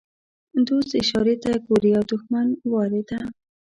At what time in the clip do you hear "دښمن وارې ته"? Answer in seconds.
2.11-3.19